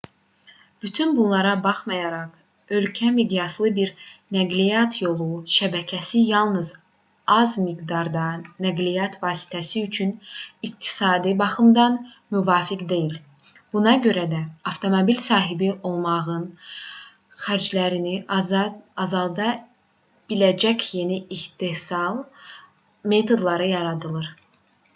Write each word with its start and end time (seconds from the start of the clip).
bütün 0.83 1.11
bunlara 1.17 1.49
baxmayaraq 1.65 2.77
ölkə 2.77 3.09
miqyaslı 3.17 3.67
bir 3.75 3.91
nəqliyyat 4.35 4.95
yolu 5.01 5.27
şəbəkəsi 5.55 6.21
yalnız 6.29 6.71
az 7.33 7.53
miqdarda 7.65 8.23
nəqliyyat 8.67 9.19
vasitəsi 9.27 9.83
üçün 9.89 10.15
iqtisadi 10.69 11.35
baxımdan 11.43 11.99
müvafiq 12.37 12.83
deyil 12.95 13.19
buna 13.77 13.95
görə 14.07 14.25
də 14.33 14.41
avtomobil 14.73 15.21
sahibi 15.29 15.69
olmağın 15.91 16.49
xərclərini 17.45 18.17
azalda 18.39 19.53
biləcək 20.33 20.89
yeni 21.01 21.21
istehsal 21.39 22.19
metodları 23.15 23.73
yaradılır 23.77 24.33